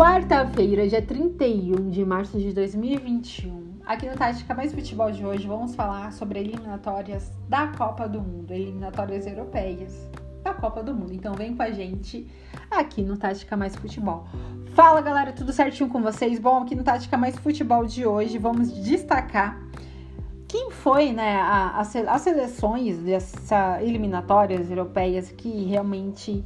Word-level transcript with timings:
Quarta-feira, 0.00 0.88
dia 0.88 1.02
31 1.02 1.90
de 1.90 2.02
março 2.06 2.38
de 2.38 2.54
2021. 2.54 3.80
Aqui 3.84 4.08
no 4.08 4.16
Tática 4.16 4.54
Mais 4.54 4.72
Futebol 4.72 5.10
de 5.10 5.26
hoje 5.26 5.46
vamos 5.46 5.74
falar 5.74 6.10
sobre 6.14 6.38
eliminatórias 6.38 7.30
da 7.50 7.66
Copa 7.66 8.08
do 8.08 8.18
Mundo, 8.18 8.50
eliminatórias 8.50 9.26
europeias 9.26 10.08
da 10.42 10.54
Copa 10.54 10.82
do 10.82 10.94
Mundo. 10.94 11.12
Então 11.12 11.34
vem 11.34 11.54
com 11.54 11.62
a 11.62 11.70
gente 11.70 12.26
aqui 12.70 13.02
no 13.02 13.18
Tática 13.18 13.58
Mais 13.58 13.76
Futebol. 13.76 14.26
Fala 14.72 15.02
galera, 15.02 15.34
tudo 15.34 15.52
certinho 15.52 15.90
com 15.90 16.00
vocês? 16.00 16.38
Bom, 16.38 16.62
aqui 16.62 16.74
no 16.74 16.82
Tática 16.82 17.18
Mais 17.18 17.36
Futebol 17.38 17.84
de 17.84 18.06
hoje 18.06 18.38
vamos 18.38 18.72
destacar 18.72 19.60
quem 20.48 20.70
foi, 20.70 21.12
né, 21.12 21.42
as 21.42 22.22
seleções 22.22 22.96
dessas 23.00 23.82
eliminatórias 23.82 24.70
europeias 24.70 25.30
que 25.30 25.64
realmente 25.64 26.42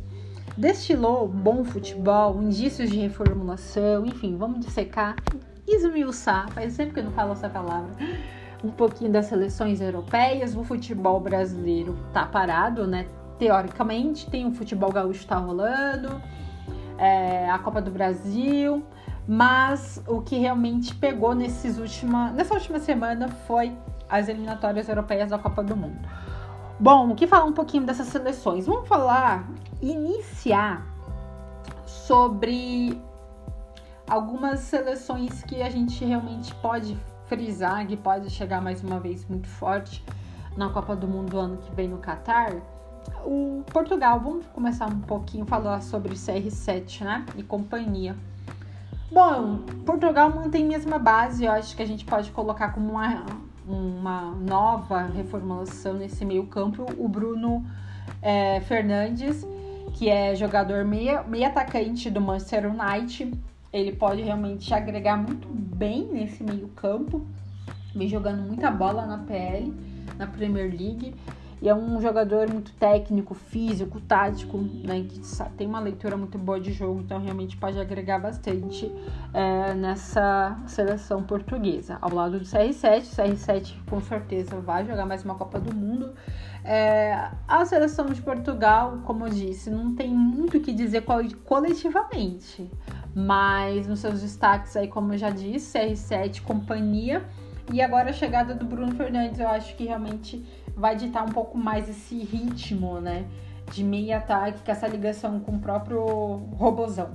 destilou 0.57 1.27
bom 1.27 1.65
futebol, 1.65 2.41
indícios 2.41 2.91
de 2.91 2.99
reformulação, 2.99 4.07
enfim, 4.07 4.37
vamos 4.37 4.65
dissecar, 4.65 5.17
esmiuçar, 5.67 6.49
faz 6.51 6.77
tempo 6.77 6.95
que 6.95 7.01
eu 7.01 7.05
não 7.05 7.13
falo 7.13 7.33
essa 7.33 7.49
palavra, 7.49 7.91
um 8.63 8.71
pouquinho 8.71 9.11
das 9.11 9.27
seleções 9.27 9.81
europeias, 9.81 10.57
o 10.57 10.63
futebol 10.63 11.21
brasileiro 11.21 11.97
tá 12.13 12.25
parado, 12.25 12.87
né, 12.87 13.07
teoricamente, 13.39 14.31
tem 14.31 14.47
o 14.47 14.53
futebol 14.53 14.93
gaúcho 14.93 15.27
tá 15.27 15.37
rolando, 15.37 16.21
é, 16.99 17.51
a 17.51 17.59
Copa 17.59 17.83
do 17.83 17.91
Brasil, 17.91 18.85
mas 19.27 20.03
o 20.07 20.21
que 20.21 20.37
realmente 20.37 20.95
pegou 20.95 21.35
nesses 21.35 21.79
última, 21.79 22.31
nessa 22.31 22.55
última 22.55 22.79
semana 22.79 23.29
foi 23.29 23.73
as 24.09 24.29
eliminatórias 24.29 24.89
europeias 24.89 25.31
da 25.31 25.39
Copa 25.39 25.63
do 25.63 25.77
Mundo. 25.77 26.09
Bom, 26.79 27.11
o 27.11 27.15
que 27.15 27.27
falar 27.27 27.45
um 27.45 27.53
pouquinho 27.53 27.85
dessas 27.85 28.09
seleções? 28.09 28.67
Vamos 28.67 28.89
falar, 28.89 29.49
iniciar 29.81 30.85
sobre 31.87 33.01
algumas 34.09 34.61
seleções 34.61 35.43
que 35.45 35.63
a 35.63 35.71
gente 35.71 36.05
realmente 36.05 36.53
pode 36.57 36.99
frisar, 37.27 37.87
que 37.87 37.97
pode 37.97 38.29
chegar 38.29 38.61
mais 38.61 38.83
uma 38.83 38.99
vez 38.99 39.25
muito 39.27 39.49
forte 39.49 40.05
na 40.57 40.69
Copa 40.69 40.97
do 40.97 41.07
Mundo 41.07 41.39
ano 41.39 41.59
que 41.59 41.73
vem 41.75 41.89
no 41.89 41.99
Catar. 41.99 42.53
O 43.25 43.63
Portugal, 43.73 44.19
vamos 44.19 44.47
começar 44.47 44.87
um 44.87 45.01
pouquinho 45.01 45.47
falar 45.47 45.81
sobre 45.81 46.15
CR7, 46.15 47.03
né? 47.03 47.25
E 47.37 47.43
companhia. 47.43 48.17
Bom, 49.13 49.59
Portugal 49.87 50.29
mantém 50.31 50.65
a 50.65 50.69
mesma 50.69 50.99
base, 50.99 51.45
eu 51.45 51.53
acho 51.53 51.77
que 51.77 51.83
a 51.83 51.87
gente 51.87 52.05
pode 52.05 52.33
colocar 52.33 52.73
como 52.73 52.91
uma, 52.91 53.25
uma 53.67 54.33
nova 54.33 55.03
reformulação 55.03 55.95
nesse 55.95 56.25
meio 56.25 56.47
campo, 56.47 56.87
o 56.99 57.09
Bruno 57.09 57.65
é, 58.21 58.61
Fernandes, 58.61 59.47
que 59.95 60.09
é 60.09 60.35
jogador 60.35 60.85
meia, 60.85 61.23
meia 61.23 61.49
atacante 61.49 62.11
do 62.11 62.21
Manchester 62.21 62.71
United. 62.71 63.39
Ele 63.73 63.93
pode 63.93 64.23
realmente 64.23 64.73
agregar 64.73 65.17
muito 65.17 65.49
bem 65.49 66.07
nesse 66.07 66.43
meio 66.45 66.69
campo, 66.69 67.27
vem 67.95 68.09
jogando 68.09 68.43
muita 68.43 68.71
bola 68.71 69.07
na 69.07 69.19
PL, 69.19 69.73
na 70.19 70.27
Premier 70.27 70.71
League. 70.71 71.15
E 71.61 71.69
é 71.69 71.75
um 71.75 72.01
jogador 72.01 72.51
muito 72.51 72.73
técnico, 72.73 73.35
físico, 73.35 74.01
tático, 74.01 74.59
né? 74.59 75.07
Que 75.09 75.21
tem 75.57 75.67
uma 75.67 75.81
leitura 75.81 76.17
muito 76.17 76.39
boa 76.39 76.61
de 76.61 76.73
jogo, 76.73 77.01
então 77.01 77.19
realmente 77.21 77.57
pode 77.57 77.79
agregar 77.79 78.19
bastante 78.19 78.93
é, 79.33 79.75
nessa 79.75 80.59
seleção 80.67 81.23
portuguesa. 81.23 81.99
Ao 82.01 82.13
lado 82.13 82.39
do 82.39 82.45
CR7, 82.45 83.03
o 83.03 83.17
CR7 83.17 83.75
com 83.89 84.01
certeza 84.01 84.61
vai 84.61 84.85
jogar 84.85 85.07
mais 85.07 85.25
uma 85.25 85.35
Copa 85.35 85.59
do 85.59 85.75
Mundo. 85.75 86.13
É, 86.65 87.31
a 87.47 87.65
seleção 87.67 88.07
de 88.07 88.23
Portugal, 88.23 89.01
como 89.05 89.27
eu 89.27 89.31
disse, 89.31 89.71
não 89.71 89.95
tem 89.95 90.09
muito 90.09 90.57
o 90.57 90.61
que 90.61 90.73
dizer 90.73 91.05
coletivamente, 91.45 92.71
mas 93.15 93.87
nos 93.87 94.01
seus 94.01 94.23
destaques 94.23 94.75
aí, 94.75 94.89
como 94.89 95.13
eu 95.13 95.19
já 95.19 95.31
disse, 95.31 95.79
CR7, 95.79 96.43
companhia. 96.43 97.23
E 97.73 97.81
agora 97.81 98.11
a 98.11 98.13
chegada 98.13 98.55
do 98.55 98.65
Bruno 98.65 98.95
Fernandes, 98.95 99.41
eu 99.41 99.49
acho 99.49 99.75
que 99.77 99.85
realmente 99.85 100.45
vai 100.77 100.97
ditar 100.97 101.25
um 101.25 101.33
pouco 101.33 101.57
mais 101.57 101.89
esse 101.89 102.19
ritmo, 102.19 103.01
né? 103.01 103.25
De 103.71 103.83
meio 103.83 104.17
ataque, 104.17 104.63
com 104.63 104.71
essa 104.71 104.87
ligação 104.87 105.41
com 105.41 105.53
o 105.53 105.59
próprio 105.59 106.05
robozão. 106.57 107.11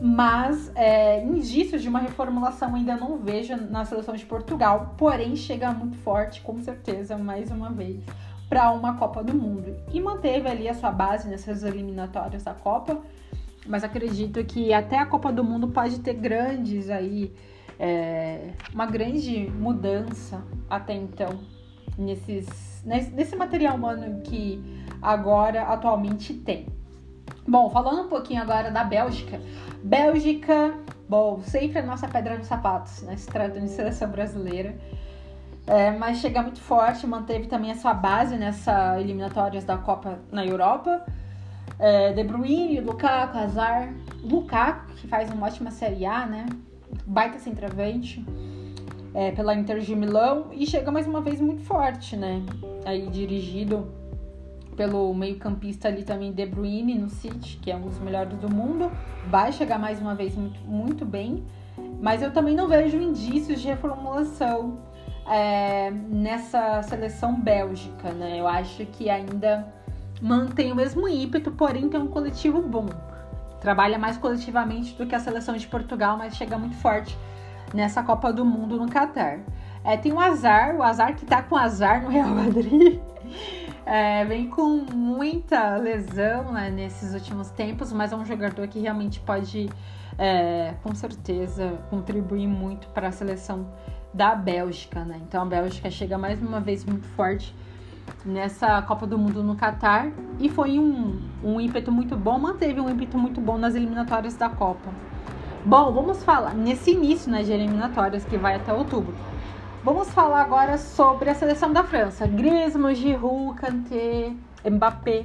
Mas 0.00 0.70
é, 0.74 1.22
indícios 1.24 1.80
de 1.80 1.88
uma 1.88 2.00
reformulação 2.00 2.74
ainda 2.74 2.96
não 2.96 3.18
vejo 3.18 3.56
na 3.56 3.84
seleção 3.84 4.14
de 4.14 4.26
Portugal, 4.26 4.94
porém 4.98 5.36
chega 5.36 5.70
muito 5.72 5.96
forte, 5.98 6.40
com 6.40 6.60
certeza, 6.60 7.16
mais 7.16 7.50
uma 7.50 7.70
vez, 7.70 8.02
para 8.48 8.72
uma 8.72 8.96
Copa 8.96 9.22
do 9.22 9.32
Mundo. 9.32 9.76
E 9.92 10.00
manteve 10.00 10.48
ali 10.48 10.68
a 10.68 10.74
sua 10.74 10.90
base 10.90 11.28
nessas 11.28 11.62
eliminatórias 11.62 12.42
da 12.42 12.52
Copa, 12.52 13.00
mas 13.66 13.84
acredito 13.84 14.44
que 14.44 14.72
até 14.72 14.98
a 14.98 15.06
Copa 15.06 15.32
do 15.32 15.44
Mundo 15.44 15.68
pode 15.68 16.00
ter 16.00 16.14
grandes 16.14 16.90
aí, 16.90 17.32
é, 17.78 18.50
uma 18.72 18.86
grande 18.86 19.48
mudança 19.50 20.42
até 20.68 20.92
então 20.92 21.38
nesses 21.96 22.73
nesse 22.84 23.34
material 23.34 23.76
humano 23.76 24.20
que 24.22 24.62
agora 25.00 25.62
atualmente 25.62 26.34
tem. 26.34 26.66
Bom, 27.46 27.70
falando 27.70 28.06
um 28.06 28.08
pouquinho 28.08 28.42
agora 28.42 28.70
da 28.70 28.84
Bélgica. 28.84 29.40
Bélgica, 29.82 30.74
bom, 31.08 31.40
sempre 31.42 31.78
a 31.78 31.82
nossa 31.82 32.08
pedra 32.08 32.38
nos 32.38 32.46
sapatos, 32.46 33.02
né? 33.02 33.16
Se 33.16 33.26
trata 33.26 33.60
de 33.60 33.68
seleção 33.68 34.10
brasileira. 34.10 34.74
É, 35.66 35.90
mas 35.92 36.18
chega 36.18 36.42
muito 36.42 36.60
forte, 36.60 37.06
manteve 37.06 37.46
também 37.46 37.70
a 37.70 37.74
sua 37.74 37.94
base 37.94 38.36
nessa 38.36 39.00
eliminatórias 39.00 39.64
da 39.64 39.76
Copa 39.78 40.18
na 40.30 40.44
Europa. 40.44 41.04
É, 41.78 42.12
De 42.12 42.22
Bruyne, 42.22 42.80
Lukaku, 42.80 43.38
Hazard, 43.38 43.94
Lukaku, 44.22 44.92
que 44.94 45.08
faz 45.08 45.30
uma 45.30 45.46
ótima 45.46 45.70
Série 45.70 46.04
A, 46.06 46.26
né? 46.26 46.46
Baita 47.06 47.38
centroavante 47.38 48.24
é, 49.14 49.30
pela 49.30 49.54
Inter 49.54 49.78
de 49.78 49.94
Milão 49.94 50.48
e 50.52 50.66
chega 50.66 50.90
mais 50.90 51.06
uma 51.06 51.20
vez 51.20 51.40
muito 51.40 51.62
forte, 51.62 52.16
né? 52.16 52.42
Aí 52.84 53.06
dirigido 53.06 53.86
pelo 54.76 55.14
meio-campista 55.14 55.86
ali 55.86 56.02
também 56.02 56.32
De 56.32 56.44
Bruyne 56.44 56.98
no 56.98 57.08
City, 57.08 57.58
que 57.62 57.70
é 57.70 57.76
um 57.76 57.82
dos 57.82 57.98
melhores 58.00 58.36
do 58.38 58.52
mundo, 58.52 58.90
vai 59.30 59.52
chegar 59.52 59.78
mais 59.78 60.00
uma 60.00 60.16
vez 60.16 60.34
muito, 60.34 60.60
muito 60.62 61.04
bem, 61.04 61.44
mas 62.00 62.22
eu 62.22 62.32
também 62.32 62.56
não 62.56 62.66
vejo 62.66 62.96
indícios 62.96 63.60
de 63.60 63.68
reformulação 63.68 64.78
é, 65.28 65.92
nessa 65.92 66.82
seleção 66.82 67.40
bélgica, 67.40 68.12
né? 68.12 68.40
Eu 68.40 68.48
acho 68.48 68.84
que 68.86 69.08
ainda 69.08 69.72
mantém 70.20 70.72
o 70.72 70.74
mesmo 70.74 71.08
ímpeto, 71.08 71.52
porém 71.52 71.88
tem 71.88 72.00
um 72.00 72.08
coletivo 72.08 72.60
bom. 72.60 72.86
Trabalha 73.60 73.98
mais 73.98 74.18
coletivamente 74.18 74.94
do 74.94 75.06
que 75.06 75.14
a 75.14 75.20
seleção 75.20 75.56
de 75.56 75.66
Portugal, 75.68 76.18
mas 76.18 76.36
chega 76.36 76.58
muito 76.58 76.76
forte 76.76 77.16
nessa 77.74 78.02
Copa 78.02 78.32
do 78.32 78.44
Mundo 78.44 78.78
no 78.78 78.88
Catar. 78.88 79.40
É, 79.82 79.96
tem 79.96 80.12
o 80.12 80.20
Azar, 80.20 80.76
o 80.76 80.82
Azar 80.82 81.14
que 81.14 81.26
tá 81.26 81.42
com 81.42 81.56
azar 81.56 82.02
no 82.02 82.08
Real 82.08 82.28
Madrid. 82.28 83.00
É, 83.86 84.24
vem 84.24 84.48
com 84.48 84.86
muita 84.94 85.76
lesão 85.76 86.52
né, 86.52 86.70
nesses 86.70 87.12
últimos 87.12 87.50
tempos, 87.50 87.92
mas 87.92 88.12
é 88.12 88.16
um 88.16 88.24
jogador 88.24 88.66
que 88.66 88.78
realmente 88.78 89.20
pode, 89.20 89.68
é, 90.16 90.72
com 90.82 90.94
certeza, 90.94 91.78
contribuir 91.90 92.46
muito 92.46 92.88
para 92.88 93.08
a 93.08 93.12
seleção 93.12 93.66
da 94.12 94.34
Bélgica. 94.34 95.04
Né? 95.04 95.20
Então 95.28 95.42
a 95.42 95.44
Bélgica 95.44 95.90
chega 95.90 96.16
mais 96.16 96.40
uma 96.40 96.60
vez 96.60 96.82
muito 96.82 97.06
forte 97.08 97.54
nessa 98.24 98.80
Copa 98.80 99.06
do 99.06 99.18
Mundo 99.18 99.42
no 99.42 99.54
Catar 99.54 100.10
e 100.40 100.48
foi 100.48 100.78
um, 100.78 101.20
um 101.42 101.60
ímpeto 101.60 101.92
muito 101.92 102.16
bom, 102.16 102.38
manteve 102.38 102.80
um 102.80 102.88
ímpeto 102.88 103.18
muito 103.18 103.38
bom 103.38 103.58
nas 103.58 103.74
eliminatórias 103.74 104.34
da 104.34 104.48
Copa. 104.48 104.90
Bom, 105.66 105.90
vamos 105.92 106.22
falar 106.22 106.52
nesse 106.52 106.90
início 106.90 107.32
né, 107.32 107.42
de 107.42 107.50
eliminatórias 107.50 108.22
que 108.22 108.36
vai 108.36 108.56
até 108.56 108.70
outubro. 108.70 109.14
Vamos 109.82 110.10
falar 110.10 110.42
agora 110.42 110.76
sobre 110.76 111.30
a 111.30 111.34
seleção 111.34 111.72
da 111.72 111.82
França. 111.82 112.26
Griezmann, 112.26 112.94
Giroud, 112.94 113.58
Kanté, 113.58 114.34
Mbappé. 114.62 115.24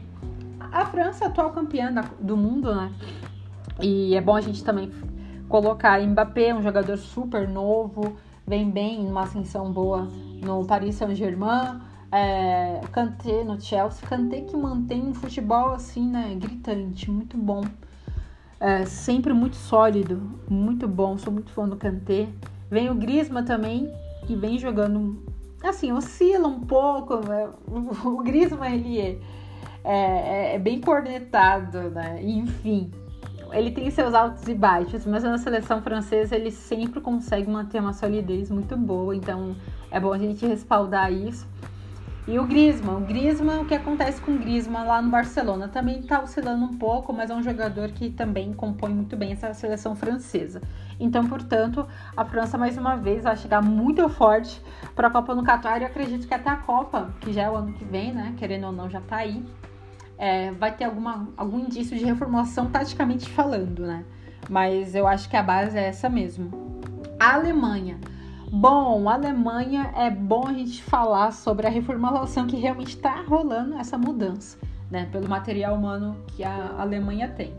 A 0.72 0.85
França 0.85 1.25
é 1.25 1.28
a 1.28 1.29
atual 1.29 1.51
campeã 1.51 1.93
do 2.22 2.37
mundo, 2.37 2.73
né? 2.73 2.90
E 3.81 4.16
é 4.16 4.22
bom 4.22 4.34
a 4.34 4.40
gente 4.40 4.64
também 4.64 4.90
colocar 5.49 6.02
Mbappé, 6.02 6.53
um 6.53 6.64
jogador 6.64 6.96
super 6.96 7.46
novo, 7.46 8.16
vem 8.47 8.72
bem, 8.72 9.03
numa 9.03 9.23
ascensão 9.23 9.73
boa 9.73 10.08
no 10.41 10.66
Paris 10.66 10.96
Saint-Germain. 10.96 11.81
É, 12.14 12.79
Kanté 12.93 13.43
no 13.43 13.59
Chelsea. 13.59 14.08
Kanté 14.08 14.40
que 14.40 14.55
mantém 14.55 15.02
um 15.02 15.14
futebol 15.14 15.73
assim, 15.73 16.09
né? 16.09 16.34
Gritante, 16.40 17.11
muito 17.11 17.37
bom. 17.37 17.61
É, 18.59 18.85
sempre 18.85 19.32
muito 19.32 19.56
sólido, 19.56 20.22
muito 20.50 20.88
bom. 20.88 21.17
Sou 21.17 21.32
muito 21.32 21.52
fã 21.52 21.67
do 21.67 21.78
Kanté. 21.78 22.28
Vem 22.70 22.90
o 22.90 22.96
Grisma 22.96 23.41
também, 23.44 23.91
que 24.28 24.35
vem 24.35 24.59
jogando. 24.59 25.23
Assim, 25.64 25.91
oscila 25.91 26.47
um 26.47 26.61
pouco. 26.61 27.17
Né? 27.26 27.50
O 28.06 28.22
Grisma, 28.22 28.70
ele 28.70 29.00
é, 29.00 29.17
é, 29.84 30.56
é, 30.56 30.59
bem 30.59 30.82
cornetado, 30.82 31.90
né? 31.90 32.20
Enfim, 32.22 32.91
ele 33.52 33.72
tem 33.72 33.90
seus 33.90 34.14
altos 34.14 34.47
e 34.47 34.53
baixos, 34.53 35.05
mas 35.05 35.23
na 35.23 35.38
seleção 35.38 35.82
francesa 35.82 36.35
ele 36.35 36.52
sempre 36.52 37.00
consegue 37.00 37.50
manter 37.50 37.79
uma 37.79 37.94
solidez 37.94 38.52
muito 38.52 38.76
boa. 38.76 39.16
Então 39.16 39.55
é 39.90 40.00
bom 40.00 40.12
a 40.12 40.17
gente 40.17 40.46
respaldar 40.46 41.12
isso. 41.14 41.47
E 42.27 42.37
o 42.37 42.45
Griezmann, 42.45 42.97
o 42.97 43.05
Griezmann, 43.05 43.61
o 43.61 43.66
que 43.66 43.73
acontece 43.73 44.21
com 44.21 44.31
o 44.31 44.37
Griezmann 44.37 44.85
lá 44.85 45.01
no 45.01 45.09
Barcelona? 45.09 45.67
Também 45.67 45.99
está 45.99 46.21
oscilando 46.21 46.63
um 46.63 46.77
pouco, 46.77 47.11
mas 47.11 47.31
é 47.31 47.33
um 47.33 47.41
jogador 47.41 47.89
que 47.89 48.11
também 48.11 48.53
compõe 48.53 48.93
muito 48.93 49.16
bem 49.17 49.31
essa 49.31 49.53
seleção 49.53 49.95
francesa. 49.95 50.61
Então, 50.99 51.27
portanto, 51.27 51.87
a 52.16 52.23
França 52.25 52.57
mais 52.57 52.77
uma 52.77 52.95
vez 52.95 53.23
vai 53.23 53.35
chegar 53.35 53.63
muito 53.63 54.07
forte 54.09 54.61
para 54.95 55.07
a 55.07 55.11
Copa 55.11 55.33
no 55.33 55.43
Catar 55.43 55.81
e 55.81 55.85
acredito 55.85 56.27
que 56.27 56.33
até 56.33 56.49
a 56.49 56.57
Copa, 56.57 57.13
que 57.19 57.33
já 57.33 57.43
é 57.43 57.49
o 57.49 57.55
ano 57.55 57.73
que 57.73 57.85
vem, 57.85 58.13
né? 58.13 58.35
Querendo 58.37 58.67
ou 58.67 58.71
não, 58.71 58.89
já 58.89 58.99
está 58.99 59.17
aí, 59.17 59.43
é, 60.17 60.51
vai 60.51 60.75
ter 60.75 60.83
alguma, 60.83 61.29
algum 61.35 61.59
indício 61.59 61.97
de 61.97 62.05
reformulação 62.05 62.69
taticamente 62.69 63.29
falando, 63.29 63.87
né? 63.87 64.03
Mas 64.49 64.93
eu 64.93 65.07
acho 65.07 65.29
que 65.29 65.37
a 65.37 65.41
base 65.41 65.77
é 65.77 65.87
essa 65.87 66.09
mesmo. 66.09 66.51
A 67.19 67.33
Alemanha. 67.33 67.97
Bom, 68.51 69.07
Alemanha 69.07 69.93
é 69.96 70.09
bom 70.09 70.47
a 70.47 70.53
gente 70.53 70.81
falar 70.81 71.31
sobre 71.31 71.67
a 71.67 71.69
reformulação 71.69 72.47
que 72.47 72.55
realmente 72.55 72.96
está 72.96 73.22
rolando 73.22 73.75
essa 73.75 73.96
mudança, 73.96 74.57
né? 74.90 75.07
Pelo 75.11 75.29
material 75.29 75.75
humano 75.75 76.17
que 76.29 76.43
a 76.43 76.75
Alemanha 76.79 77.28
tem. 77.28 77.53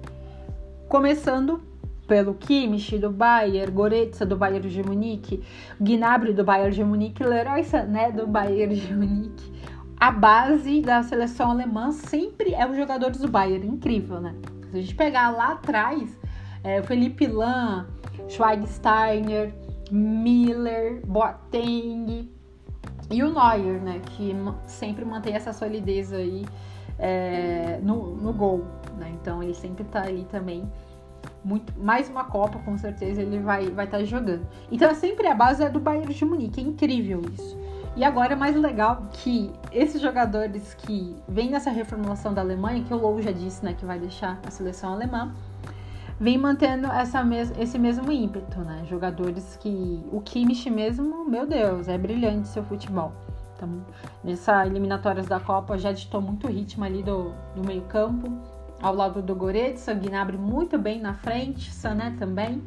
Começando 0.89 1.63
pelo 2.09 2.35
Kimmich 2.35 2.99
do 2.99 3.09
Bayern, 3.09 3.71
Goretzka 3.71 4.27
do 4.27 4.37
Bayern 4.37 4.69
de 4.69 4.83
Munique, 4.83 5.45
Gnabry 5.81 6.33
do 6.33 6.43
Bayern 6.43 6.75
de 6.75 6.83
Munique, 6.83 7.23
Leroy 7.23 7.63
Sané 7.63 8.11
do 8.11 8.27
Bayern 8.27 8.75
de 8.75 8.93
Munique. 8.93 9.53
A 9.97 10.11
base 10.11 10.81
da 10.81 11.05
seleção 11.05 11.53
alemã 11.53 11.93
sempre 11.93 12.53
é 12.53 12.69
os 12.69 12.77
jogadores 12.77 13.21
do 13.21 13.29
Bayern, 13.29 13.65
incrível, 13.65 14.21
né? 14.21 14.35
Se 14.73 14.77
a 14.77 14.81
gente 14.81 14.95
pegar 14.97 15.31
lá 15.31 15.53
atrás, 15.53 16.19
é, 16.65 16.83
Felipe 16.83 17.29
Lan, 17.29 17.87
Schweigsteiner, 18.29 19.55
Miller, 19.91 21.05
Boateng 21.07 22.31
e 23.11 23.23
o 23.23 23.33
Neuer, 23.33 23.81
né? 23.83 24.01
Que 24.05 24.35
sempre 24.67 25.05
mantém 25.05 25.35
essa 25.35 25.53
solidez 25.53 26.13
aí 26.13 26.45
é, 26.99 27.81
no, 27.83 28.15
no 28.17 28.33
gol, 28.33 28.65
né? 28.99 29.11
Então 29.21 29.43
ele 29.43 29.55
sempre 29.55 29.85
tá 29.85 30.03
ali 30.03 30.25
também. 30.31 30.71
Muito, 31.45 31.79
mais 31.79 32.09
uma 32.09 32.25
Copa, 32.25 32.59
com 32.61 32.79
certeza, 32.79 33.21
ele 33.21 33.39
vai 33.41 33.65
estar 33.65 33.75
vai 33.75 33.87
tá 33.87 34.05
jogando. 34.05 34.47
Então 34.71 34.89
é 34.89 34.95
sempre 34.95 35.27
a 35.27 35.35
base 35.35 35.63
é 35.63 35.69
do 35.69 35.81
Bayern 35.81 36.13
de 36.13 36.25
Munique, 36.25 36.61
é 36.61 36.65
incrível 36.65 37.23
isso. 37.33 37.59
E 37.97 38.05
agora 38.05 38.35
é 38.35 38.37
mais 38.37 38.55
legal 38.55 39.09
que 39.13 39.53
esses 39.73 40.01
jogadores 40.01 40.75
que 40.75 41.17
vêm 41.29 41.51
nessa 41.51 41.71
reformulação 41.71 42.33
da 42.33 42.41
Alemanha, 42.41 42.85
que 42.85 42.95
o 42.95 42.97
Lou 42.97 43.21
já 43.21 43.33
disse, 43.33 43.65
né, 43.65 43.75
que 43.75 43.85
vai 43.85 43.99
deixar 43.99 44.39
a 44.47 44.51
seleção 44.51 44.93
alemã, 44.93 45.35
vem 46.21 46.37
mantendo 46.37 46.87
essa 46.89 47.25
mes 47.25 47.51
esse 47.59 47.79
mesmo 47.79 48.13
ímpeto, 48.13 48.61
né? 48.61 48.85
Jogadores 48.89 49.57
que. 49.57 50.05
O 50.13 50.21
Kimmich 50.21 50.69
mesmo, 50.69 51.25
meu 51.25 51.47
Deus, 51.47 51.89
é 51.89 51.97
brilhante 51.97 52.49
seu 52.49 52.63
futebol. 52.63 53.13
Então, 53.57 53.85
nessa 54.23 54.67
eliminatórias 54.67 55.27
da 55.27 55.41
Copa 55.41 55.79
já 55.79 55.93
ditou 55.93 56.21
muito 56.21 56.47
ritmo 56.47 56.85
ali 56.85 57.03
do, 57.03 57.33
do 57.55 57.67
meio-campo, 57.67 58.31
ao 58.81 58.95
lado 58.95 59.21
do 59.23 59.35
Goretzka, 59.35 59.95
Gnabry 59.95 60.39
muito 60.39 60.79
bem 60.79 61.01
na 61.01 61.15
frente, 61.15 61.73
Sané 61.73 62.15
também. 62.19 62.63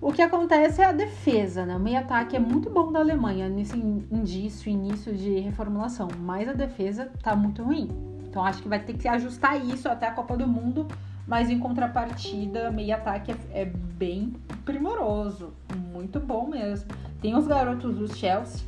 O 0.00 0.12
que 0.12 0.22
acontece 0.22 0.82
é 0.82 0.84
a 0.84 0.92
defesa, 0.92 1.64
né? 1.64 1.76
O 1.76 1.80
meio-ataque 1.80 2.36
é 2.36 2.38
muito 2.38 2.68
bom 2.68 2.92
da 2.92 3.00
Alemanha 3.00 3.48
nesse 3.48 3.76
indício, 3.76 4.70
início 4.70 5.16
de 5.16 5.40
reformulação, 5.40 6.08
mas 6.20 6.48
a 6.48 6.52
defesa 6.52 7.10
tá 7.22 7.34
muito 7.34 7.62
ruim. 7.62 7.88
Então 8.28 8.44
acho 8.44 8.62
que 8.62 8.68
vai 8.68 8.78
ter 8.78 8.94
que 8.94 9.08
ajustar 9.08 9.64
isso 9.64 9.88
até 9.88 10.06
a 10.06 10.12
Copa 10.12 10.36
do 10.36 10.46
Mundo 10.46 10.86
mas 11.26 11.50
em 11.50 11.58
contrapartida, 11.58 12.70
meio 12.70 12.94
ataque 12.94 13.32
é, 13.32 13.62
é, 13.62 13.64
bem 13.64 14.34
primoroso, 14.64 15.52
muito 15.92 16.20
bom 16.20 16.48
mesmo. 16.48 16.88
Tem 17.20 17.34
os 17.34 17.46
garotos 17.46 17.96
do 17.96 18.14
Chelsea, 18.14 18.64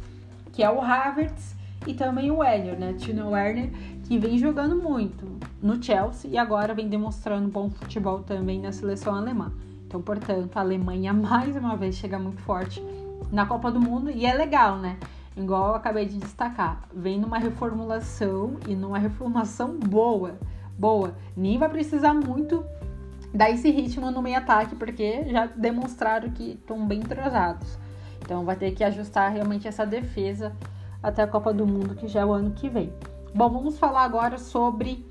que 0.52 0.62
é 0.62 0.70
o 0.70 0.80
Havertz 0.80 1.54
e 1.86 1.94
também 1.94 2.30
o 2.30 2.38
Werner, 2.38 2.78
né? 2.78 2.94
Tino 2.94 3.30
Werner, 3.30 3.70
que 4.04 4.18
vem 4.18 4.38
jogando 4.38 4.74
muito 4.74 5.38
no 5.62 5.80
Chelsea 5.82 6.30
e 6.30 6.36
agora 6.36 6.74
vem 6.74 6.88
demonstrando 6.88 7.48
bom 7.48 7.70
futebol 7.70 8.20
também 8.20 8.60
na 8.60 8.72
seleção 8.72 9.14
alemã. 9.14 9.52
Então, 9.86 10.02
portanto, 10.02 10.56
a 10.56 10.60
Alemanha 10.60 11.12
mais 11.14 11.54
uma 11.56 11.76
vez 11.76 11.94
chega 11.94 12.18
muito 12.18 12.42
forte 12.42 12.82
na 13.30 13.46
Copa 13.46 13.70
do 13.70 13.80
Mundo 13.80 14.10
e 14.10 14.26
é 14.26 14.34
legal, 14.34 14.78
né? 14.78 14.98
Igual 15.36 15.68
eu 15.68 15.74
acabei 15.76 16.04
de 16.04 16.18
destacar, 16.18 16.82
vem 16.92 17.20
numa 17.20 17.38
reformulação 17.38 18.56
e 18.66 18.74
numa 18.74 18.98
reformulação 18.98 19.78
boa 19.78 20.36
boa. 20.78 21.14
Nem 21.36 21.58
vai 21.58 21.68
precisar 21.68 22.14
muito 22.14 22.64
dar 23.34 23.50
esse 23.50 23.70
ritmo 23.70 24.10
no 24.10 24.22
meio 24.22 24.38
ataque, 24.38 24.76
porque 24.76 25.24
já 25.26 25.46
demonstraram 25.46 26.30
que 26.30 26.52
estão 26.52 26.86
bem 26.86 27.00
entrosados. 27.00 27.78
Então 28.22 28.44
vai 28.44 28.56
ter 28.56 28.72
que 28.72 28.84
ajustar 28.84 29.32
realmente 29.32 29.66
essa 29.66 29.84
defesa 29.84 30.54
até 31.02 31.22
a 31.22 31.26
Copa 31.26 31.52
do 31.52 31.66
Mundo, 31.66 31.94
que 31.94 32.08
já 32.08 32.20
é 32.20 32.24
o 32.24 32.32
ano 32.32 32.52
que 32.52 32.68
vem. 32.68 32.92
Bom, 33.34 33.48
vamos 33.50 33.78
falar 33.78 34.04
agora 34.04 34.38
sobre 34.38 35.06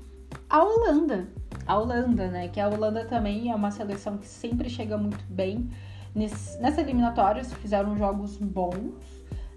a 0.48 0.62
Holanda. 0.62 1.28
A 1.66 1.78
Holanda, 1.78 2.28
né? 2.28 2.48
Que 2.48 2.60
a 2.60 2.68
Holanda 2.68 3.04
também 3.04 3.50
é 3.50 3.54
uma 3.54 3.70
seleção 3.70 4.18
que 4.18 4.26
sempre 4.26 4.68
chega 4.68 4.96
muito 4.98 5.24
bem. 5.28 5.70
Nessa 6.14 6.80
eliminatória 6.80 7.44
fizeram 7.44 7.96
jogos 7.96 8.36
bons, 8.36 8.94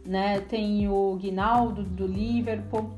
né? 0.05 0.41
Tem 0.41 0.87
o 0.87 1.15
Guinaldo 1.15 1.83
do 1.83 2.05
Liverpool, 2.05 2.91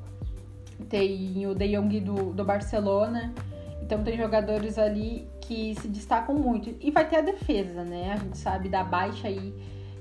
tem 0.90 1.46
o 1.48 1.54
De 1.54 1.68
Jong 1.76 2.00
do, 2.00 2.34
do 2.34 2.44
Barcelona. 2.44 3.34
Então 3.82 4.04
tem 4.04 4.18
jogadores 4.18 4.78
ali 4.78 5.28
que 5.42 5.76
se 5.76 5.88
destacam 5.88 6.36
muito. 6.36 6.74
E 6.80 6.90
vai 6.90 7.08
ter 7.08 7.18
a 7.18 7.22
defesa, 7.22 7.84
né? 7.84 8.14
A 8.14 8.18
gente 8.18 8.38
sabe 8.38 8.70
da 8.70 8.84
baixa 8.84 9.28
aí, 9.28 9.54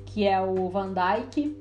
que 0.06 0.26
é 0.26 0.40
o 0.40 0.68
Van 0.68 0.92
Dijk, 0.92 1.56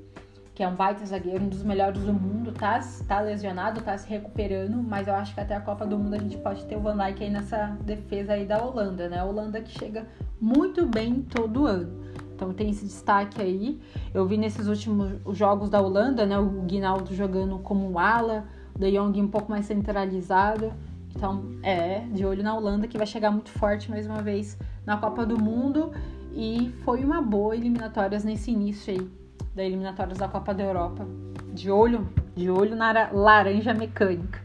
que 0.54 0.62
é 0.62 0.68
um 0.68 0.74
baita 0.74 1.04
zagueiro, 1.04 1.44
um 1.44 1.48
dos 1.48 1.62
melhores 1.62 2.02
do 2.02 2.12
mundo, 2.12 2.52
tá, 2.52 2.78
tá 3.08 3.20
lesionado, 3.20 3.80
tá 3.80 3.96
se 3.96 4.08
recuperando, 4.08 4.82
mas 4.82 5.08
eu 5.08 5.14
acho 5.14 5.34
que 5.34 5.40
até 5.40 5.56
a 5.56 5.60
Copa 5.60 5.86
do 5.86 5.98
Mundo 5.98 6.14
a 6.14 6.18
gente 6.18 6.36
pode 6.36 6.64
ter 6.66 6.76
o 6.76 6.80
Van 6.80 6.96
Dijk 6.96 7.24
aí 7.24 7.30
nessa 7.30 7.76
defesa 7.80 8.34
aí 8.34 8.44
da 8.44 8.62
Holanda, 8.62 9.08
né? 9.08 9.18
A 9.18 9.24
Holanda 9.24 9.60
que 9.60 9.76
chega 9.78 10.06
muito 10.40 10.86
bem 10.86 11.22
todo 11.22 11.66
ano. 11.66 12.02
Então 12.34 12.52
tem 12.52 12.70
esse 12.70 12.84
destaque 12.84 13.40
aí. 13.40 13.80
Eu 14.12 14.26
vi 14.26 14.36
nesses 14.36 14.66
últimos 14.66 15.12
jogos 15.36 15.70
da 15.70 15.80
Holanda, 15.80 16.26
né, 16.26 16.38
o 16.38 16.62
Guinaldo 16.62 17.14
jogando 17.14 17.58
como 17.60 17.98
ala, 17.98 18.44
De 18.78 18.90
Jong 18.90 19.20
um 19.20 19.28
pouco 19.28 19.50
mais 19.50 19.66
centralizado. 19.66 20.72
Então, 21.14 21.44
é, 21.62 22.00
de 22.00 22.24
olho 22.24 22.42
na 22.42 22.54
Holanda, 22.54 22.88
que 22.88 22.96
vai 22.96 23.06
chegar 23.06 23.30
muito 23.30 23.50
forte 23.50 23.90
mais 23.90 24.06
uma 24.06 24.22
vez 24.22 24.58
na 24.84 24.96
Copa 24.96 25.26
do 25.26 25.38
Mundo. 25.38 25.92
E 26.34 26.74
foi 26.84 27.04
uma 27.04 27.20
boa 27.20 27.54
eliminatórias 27.54 28.24
nesse 28.24 28.50
início 28.50 28.94
aí, 28.94 29.10
da 29.54 29.62
eliminatórias 29.62 30.18
da 30.18 30.26
Copa 30.28 30.54
da 30.54 30.62
Europa. 30.62 31.06
De 31.52 31.70
olho, 31.70 32.08
de 32.34 32.50
olho 32.50 32.74
na 32.74 33.10
laranja 33.12 33.74
mecânica. 33.74 34.40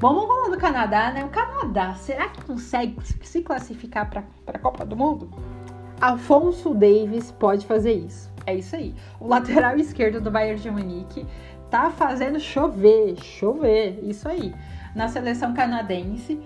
Bom, 0.00 0.14
vamos 0.14 0.26
falar 0.26 0.48
do 0.50 0.58
Canadá, 0.58 1.12
né? 1.12 1.24
O 1.24 1.28
Canadá, 1.28 1.94
será 1.94 2.28
que 2.28 2.44
consegue 2.44 2.96
se 3.22 3.42
classificar 3.42 4.08
para 4.08 4.24
a 4.46 4.58
Copa 4.58 4.84
do 4.84 4.96
Mundo? 4.96 5.30
Afonso 6.00 6.74
Davis 6.74 7.32
pode 7.32 7.66
fazer 7.66 7.92
isso. 7.92 8.30
É 8.46 8.54
isso 8.54 8.76
aí. 8.76 8.94
O 9.18 9.26
lateral 9.26 9.76
esquerdo 9.76 10.20
do 10.20 10.30
Bayern 10.30 10.60
de 10.60 10.70
Munique 10.70 11.26
tá 11.74 11.90
fazendo 11.90 12.38
chover, 12.38 13.16
chover, 13.20 13.98
isso 14.04 14.28
aí. 14.28 14.54
Na 14.94 15.08
seleção 15.08 15.52
canadense, 15.52 16.40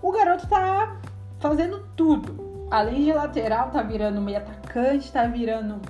o 0.00 0.10
garoto 0.10 0.48
tá 0.48 0.96
fazendo 1.38 1.84
tudo. 1.94 2.66
Além 2.70 3.04
de 3.04 3.12
lateral, 3.12 3.68
tá 3.68 3.82
virando 3.82 4.22
meio 4.22 4.38
atacante, 4.38 5.12
tá 5.12 5.26
virando 5.26 5.82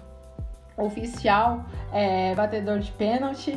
oficial, 0.76 1.64
é, 1.92 2.35
batedor 2.35 2.80
de 2.80 2.90
pênalti. 2.90 3.56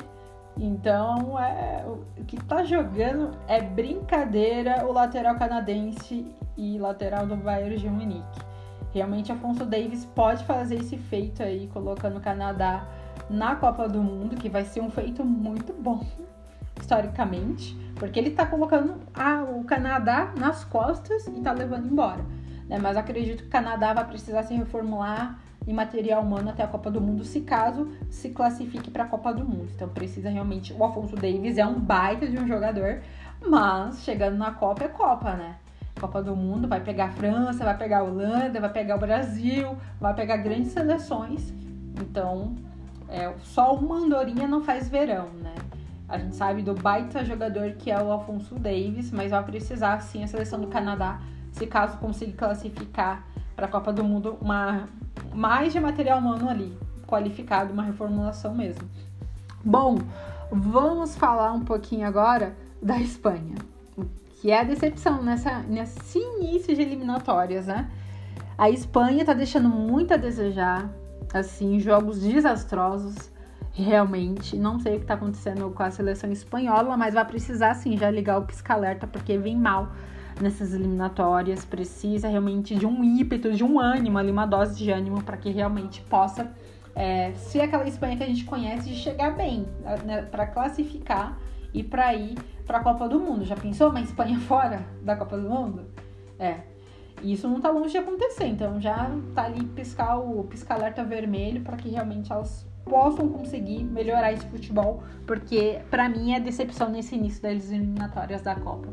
Então, 0.56 1.40
é, 1.40 1.84
o 1.88 2.24
que 2.26 2.38
tá 2.44 2.64
jogando 2.64 3.32
é 3.48 3.60
brincadeira 3.60 4.86
o 4.86 4.92
lateral 4.92 5.34
canadense 5.34 6.28
e 6.56 6.78
lateral 6.78 7.26
do 7.26 7.36
Bayern 7.36 7.76
de 7.76 7.90
Munique. 7.90 8.40
Realmente, 8.94 9.32
Afonso 9.32 9.66
Davis 9.66 10.06
pode 10.06 10.44
fazer 10.44 10.76
esse 10.76 10.96
feito 10.96 11.42
aí, 11.42 11.68
colocando 11.74 12.18
o 12.18 12.22
Canadá 12.22 12.86
na 13.30 13.56
Copa 13.56 13.88
do 13.88 14.02
Mundo, 14.02 14.36
que 14.36 14.50
vai 14.50 14.66
ser 14.66 14.82
um 14.82 14.90
feito 14.90 15.24
muito 15.24 15.74
bom, 15.74 16.06
historicamente, 16.80 17.78
porque 17.96 18.20
ele 18.20 18.32
tá 18.32 18.46
colocando 18.46 18.96
a, 19.14 19.44
o 19.44 19.64
Canadá 19.64 20.34
nas 20.38 20.64
costas 20.64 21.28
e 21.28 21.42
tá 21.42 21.52
levando 21.52 21.88
embora. 21.88 22.24
Né? 22.68 22.78
Mas 22.80 22.98
acredito 22.98 23.44
que 23.44 23.48
o 23.48 23.52
Canadá 23.52 23.94
vai 23.94 24.06
precisar 24.06 24.44
se 24.44 24.54
reformular 24.54 25.40
em 25.66 25.74
material 25.74 26.22
humano 26.22 26.50
até 26.50 26.64
a 26.64 26.68
Copa 26.68 26.92
do 26.92 27.00
Mundo, 27.00 27.24
se 27.24 27.42
caso 27.42 27.90
se 28.10 28.30
classifique 28.30 28.92
para 28.92 29.04
a 29.04 29.08
Copa 29.08 29.34
do 29.34 29.46
Mundo. 29.46 29.70
Então 29.74 29.88
precisa 29.90 30.30
realmente. 30.30 30.74
O 30.74 30.84
Afonso 30.84 31.16
Davis 31.16 31.58
é 31.58 31.66
um 31.66 31.80
baita 31.80 32.28
de 32.28 32.38
um 32.38 32.48
jogador, 32.48 33.02
mas 33.46 34.04
chegando 34.04 34.38
na 34.38 34.52
Copa 34.52 34.84
é 34.84 34.88
Copa, 34.88 35.34
né? 35.34 35.56
Copa 36.00 36.22
do 36.22 36.36
Mundo 36.36 36.68
vai 36.68 36.82
pegar 36.82 37.06
a 37.06 37.12
França, 37.12 37.64
vai 37.64 37.78
pegar 37.78 38.00
a 38.00 38.04
Holanda, 38.04 38.60
vai 38.60 38.72
pegar 38.72 38.96
o 38.96 39.00
Brasil, 39.00 39.78
vai 40.02 40.14
pegar 40.14 40.38
grandes 40.38 40.72
seleções. 40.72 41.54
Então 42.02 42.56
é, 43.14 43.34
só 43.44 43.76
uma 43.76 43.98
andorinha 43.98 44.48
não 44.48 44.62
faz 44.62 44.90
verão, 44.90 45.30
né? 45.42 45.56
A 46.10 46.18
gente 46.18 46.36
sabe 46.36 46.62
do 46.62 46.74
baita 46.74 47.24
jogador 47.24 47.72
que 47.74 47.90
é 47.90 48.02
o 48.02 48.12
Alfonso 48.12 48.56
Davis, 48.56 49.12
mas 49.12 49.32
vai 49.32 49.44
precisar 49.44 50.02
sim 50.02 50.24
a 50.24 50.28
seleção 50.28 50.60
do 50.60 50.68
Canadá, 50.68 51.22
se 51.52 51.66
caso 51.66 51.98
consiga 51.98 52.34
classificar 52.34 53.26
para 53.56 53.68
a 53.68 53.70
Copa 53.70 53.94
do 53.94 54.04
Mundo, 54.04 54.38
uma, 54.42 54.86
mais 55.34 55.72
de 55.72 55.80
material 55.80 56.20
humano 56.20 56.50
ali, 56.50 56.78
qualificado, 57.08 57.72
uma 57.72 57.84
reformulação 57.84 58.54
mesmo. 58.54 58.88
Bom, 59.64 59.98
Vamos 60.56 61.16
falar 61.16 61.52
um 61.52 61.62
pouquinho 61.66 62.06
agora 62.06 62.56
da 62.80 63.00
Espanha, 63.00 63.56
que 64.40 64.52
é 64.52 64.60
a 64.60 64.64
decepção 64.64 65.24
nessa, 65.24 65.64
nesse 65.64 66.20
início 66.20 66.76
de 66.76 66.82
eliminatórias, 66.84 67.66
né? 67.66 67.90
A 68.56 68.70
Espanha 68.70 69.26
tá 69.26 69.34
deixando 69.34 69.68
muito 69.68 70.14
a 70.14 70.18
desejar, 70.18 70.88
assim, 71.34 71.80
jogos 71.80 72.22
desastrosos, 72.22 73.32
realmente. 73.74 74.56
Não 74.56 74.80
sei 74.80 74.98
o 74.98 75.00
que 75.00 75.06
tá 75.06 75.16
acontecendo 75.16 75.70
com 75.72 75.84
a 75.84 75.92
seleção 75.92 76.32
espanhola, 76.32 76.96
mas 76.96 77.14
vai 77.14 77.26
precisar 77.26 77.74
sim 77.74 77.98
já 77.98 78.10
ligar 78.10 78.38
o 78.38 78.44
pisca-alerta, 78.44 79.08
porque 79.08 79.38
vem 79.38 79.58
mal 79.58 79.92
nessas 80.40 80.74
eliminatórias. 80.74 81.66
Precisa 81.66 82.28
realmente 82.28 82.76
de 82.76 82.86
um 82.86 83.04
ímpeto, 83.04 83.52
de 83.52 83.64
um 83.64 83.80
ânimo 83.80 84.18
ali, 84.18 84.32
uma 84.32 84.46
dose 84.46 84.76
de 84.78 84.92
ânimo 84.92 85.24
para 85.24 85.38
que 85.38 85.50
realmente 85.50 86.02
possa 86.04 86.52
é, 86.96 87.34
ser 87.34 87.62
aquela 87.62 87.88
Espanha 87.88 88.16
que 88.16 88.24
a 88.24 88.28
gente 88.28 88.46
conhece 88.46 88.88
de 88.88 88.96
chegar 88.96 89.32
bem, 89.36 89.66
né, 90.06 90.22
para 90.24 90.46
classificar 90.46 91.38
e 91.74 91.84
para 91.84 92.14
ir 92.14 92.38
para 92.66 92.78
a 92.78 92.84
Copa 92.84 93.10
do 93.10 93.20
Mundo. 93.20 93.44
Já 93.46 93.56
pensou 93.56 93.90
uma 93.90 94.02
Espanha 94.02 94.40
fora 94.42 94.86
da 95.02 95.16
Copa 95.16 95.38
do 95.38 95.50
Mundo? 95.50 95.86
É, 96.40 96.62
e 97.24 97.34
isso 97.34 97.48
não 97.48 97.62
tá 97.62 97.72
longe 97.72 97.92
de 97.92 97.98
acontecer, 97.98 98.46
então 98.46 98.80
já 98.82 99.10
tá 99.34 99.46
ali 99.46 99.64
piscar 99.64 100.18
o 100.18 100.44
pisca-alerta 100.44 101.04
vermelho 101.04 101.62
para 101.62 101.78
que 101.78 101.90
realmente 101.90 102.32
elas 102.32 102.68
possam 102.86 103.30
conseguir 103.30 103.84
melhorar 103.84 104.34
esse 104.34 104.46
futebol, 104.48 105.02
porque 105.26 105.80
para 105.90 106.10
mim 106.10 106.34
é 106.34 106.40
decepção 106.40 106.90
nesse 106.90 107.16
início 107.16 107.42
das 107.42 107.72
eliminatórias 107.72 108.42
da 108.42 108.56
Copa. 108.56 108.90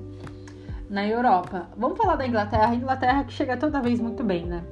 Na 0.89 1.07
Europa, 1.07 1.69
vamos 1.77 1.99
falar 1.99 2.17
da 2.17 2.27
Inglaterra. 2.27 2.75
Inglaterra 2.75 3.25
que 3.25 3.33
chega 3.33 3.57
toda 3.57 3.81
vez 3.81 4.01
muito 4.01 4.25
bem, 4.25 4.47
né? 4.47 4.65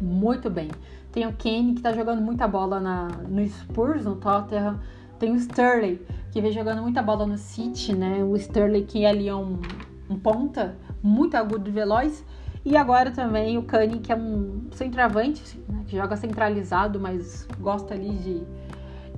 Muito 0.00 0.48
bem. 0.48 0.70
Tem 1.12 1.26
o 1.26 1.32
Kane 1.32 1.74
que 1.74 1.82
tá 1.82 1.92
jogando 1.92 2.20
muita 2.22 2.46
bola 2.46 2.80
na, 2.80 3.08
no 3.08 3.46
Spurs, 3.46 4.04
no 4.04 4.16
Tottenham. 4.16 4.80
Tem 5.18 5.32
o 5.32 5.36
Sterling, 5.36 5.98
que 6.30 6.40
vem 6.40 6.52
jogando 6.52 6.82
muita 6.82 7.02
bola 7.02 7.26
no 7.26 7.38
City, 7.38 7.94
né? 7.94 8.22
O 8.22 8.36
Sterling 8.36 8.84
que 8.84 9.04
ali 9.04 9.28
é 9.28 9.34
um, 9.34 9.60
um 10.08 10.18
ponta 10.18 10.76
muito 11.02 11.36
agudo 11.36 11.68
e 11.68 11.72
veloz. 11.72 12.24
E 12.66 12.76
agora 12.76 13.12
também 13.12 13.56
o 13.56 13.62
Kane, 13.62 14.00
que 14.00 14.10
é 14.10 14.16
um 14.16 14.66
centroavante, 14.72 15.40
assim, 15.40 15.64
né, 15.68 15.84
que 15.86 15.96
joga 15.96 16.16
centralizado, 16.16 16.98
mas 16.98 17.46
gosta 17.60 17.94
ali 17.94 18.10
de, 18.10 18.42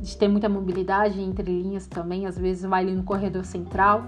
de 0.02 0.16
ter 0.18 0.28
muita 0.28 0.50
mobilidade 0.50 1.18
entre 1.18 1.50
linhas 1.50 1.86
também, 1.86 2.26
às 2.26 2.36
vezes 2.36 2.68
vai 2.68 2.82
ali 2.82 2.92
no 2.92 3.02
corredor 3.04 3.46
central. 3.46 4.04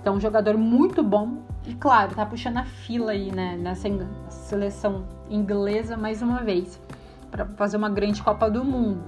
Então, 0.00 0.14
um 0.14 0.20
jogador 0.20 0.56
muito 0.56 1.02
bom. 1.02 1.38
E 1.66 1.74
claro, 1.74 2.14
tá 2.14 2.24
puxando 2.24 2.58
a 2.58 2.64
fila 2.64 3.10
aí, 3.10 3.32
né, 3.32 3.56
nessa 3.56 3.88
seleção 4.30 5.04
inglesa 5.28 5.96
mais 5.96 6.22
uma 6.22 6.44
vez, 6.44 6.80
para 7.28 7.44
fazer 7.44 7.78
uma 7.78 7.90
grande 7.90 8.22
Copa 8.22 8.48
do 8.48 8.64
Mundo. 8.64 9.02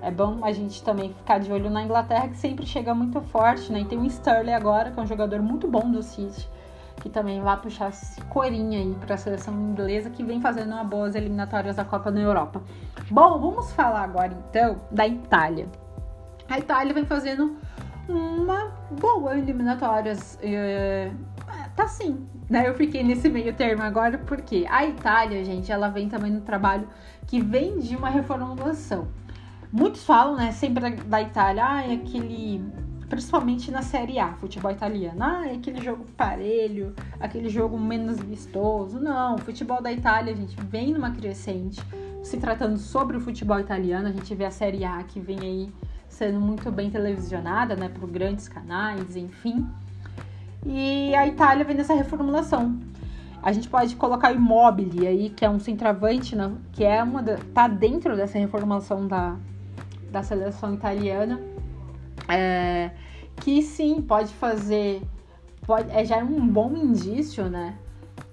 É 0.00 0.12
bom 0.12 0.44
a 0.44 0.52
gente 0.52 0.80
também 0.84 1.12
ficar 1.12 1.38
de 1.38 1.50
olho 1.50 1.70
na 1.70 1.82
Inglaterra, 1.82 2.28
que 2.28 2.36
sempre 2.36 2.64
chega 2.64 2.94
muito 2.94 3.20
forte, 3.20 3.72
né? 3.72 3.80
E 3.80 3.84
tem 3.84 3.98
o 3.98 4.06
Sterling 4.06 4.52
agora, 4.52 4.92
que 4.92 5.00
é 5.00 5.02
um 5.02 5.06
jogador 5.06 5.42
muito 5.42 5.66
bom 5.66 5.90
do 5.90 6.04
City 6.04 6.48
que 7.04 7.10
também 7.10 7.38
vai 7.42 7.54
puxar 7.60 7.92
corinha 8.30 8.78
aí 8.78 8.94
para 8.94 9.14
a 9.14 9.18
seleção 9.18 9.52
inglesa 9.52 10.08
que 10.08 10.24
vem 10.24 10.40
fazendo 10.40 10.72
uma 10.72 10.82
boas 10.82 11.14
eliminatórias 11.14 11.76
da 11.76 11.84
Copa 11.84 12.10
na 12.10 12.22
Europa. 12.22 12.62
Bom, 13.10 13.38
vamos 13.38 13.70
falar 13.72 14.04
agora 14.04 14.34
então 14.48 14.80
da 14.90 15.06
Itália. 15.06 15.68
A 16.48 16.58
Itália 16.58 16.94
vem 16.94 17.04
fazendo 17.04 17.58
uma 18.08 18.72
boa 18.98 19.36
eliminatórias. 19.36 20.38
É, 20.42 21.10
tá 21.76 21.86
sim, 21.86 22.26
né? 22.48 22.66
Eu 22.66 22.72
fiquei 22.72 23.04
nesse 23.04 23.28
meio 23.28 23.52
termo 23.52 23.82
agora 23.82 24.16
porque 24.16 24.64
a 24.70 24.86
Itália, 24.86 25.44
gente, 25.44 25.70
ela 25.70 25.90
vem 25.90 26.08
também 26.08 26.30
no 26.30 26.40
trabalho 26.40 26.88
que 27.26 27.38
vem 27.38 27.80
de 27.80 27.94
uma 27.96 28.08
reformulação. 28.08 29.08
Muitos 29.70 30.04
falam, 30.04 30.36
né, 30.36 30.52
sempre 30.52 30.88
da 30.90 31.20
Itália, 31.20 31.66
ah, 31.66 31.82
é 31.82 31.92
aquele 31.96 32.64
principalmente 33.14 33.70
na 33.70 33.80
Série 33.80 34.18
A, 34.18 34.32
futebol 34.32 34.72
italiano. 34.72 35.22
Ah, 35.22 35.46
é 35.46 35.52
aquele 35.52 35.80
jogo 35.80 36.04
parelho, 36.16 36.92
aquele 37.20 37.48
jogo 37.48 37.78
menos 37.78 38.18
vistoso. 38.18 38.98
Não, 38.98 39.36
o 39.36 39.38
futebol 39.38 39.80
da 39.80 39.92
Itália, 39.92 40.32
a 40.32 40.36
gente 40.36 40.56
vem 40.62 40.92
numa 40.92 41.12
crescente. 41.12 41.80
Se 42.24 42.38
tratando 42.38 42.76
sobre 42.76 43.16
o 43.16 43.20
futebol 43.20 43.60
italiano, 43.60 44.08
a 44.08 44.10
gente 44.10 44.34
vê 44.34 44.44
a 44.44 44.50
Série 44.50 44.84
A 44.84 45.00
que 45.04 45.20
vem 45.20 45.38
aí 45.38 45.72
sendo 46.08 46.40
muito 46.40 46.72
bem 46.72 46.90
televisionada, 46.90 47.76
né, 47.76 47.88
por 47.88 48.10
grandes 48.10 48.48
canais, 48.48 49.16
enfim. 49.16 49.64
E 50.66 51.14
a 51.14 51.26
Itália 51.26 51.64
vem 51.64 51.76
nessa 51.76 51.94
reformulação. 51.94 52.80
A 53.40 53.52
gente 53.52 53.68
pode 53.68 53.94
colocar 53.94 54.32
o 54.32 54.34
Immobile 54.34 55.06
aí, 55.06 55.30
que 55.30 55.44
é 55.44 55.50
um 55.50 55.60
centroavante, 55.60 56.34
né, 56.34 56.52
que 56.72 56.82
é 56.82 57.00
uma 57.00 57.22
da, 57.22 57.36
tá 57.52 57.68
dentro 57.68 58.16
dessa 58.16 58.38
reformulação 58.38 59.06
da, 59.06 59.36
da 60.10 60.22
seleção 60.22 60.74
italiana 60.74 61.40
é, 62.28 62.90
que 63.36 63.62
sim, 63.62 64.00
pode 64.02 64.32
fazer. 64.34 65.02
Pode, 65.66 65.90
é 65.90 66.04
já 66.04 66.18
um 66.18 66.46
bom 66.46 66.74
indício, 66.76 67.48
né? 67.48 67.76